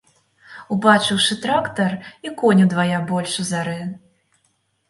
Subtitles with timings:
[0.75, 1.93] Убачыўшы трактар,
[2.29, 3.81] і конь удвая больш узарэ.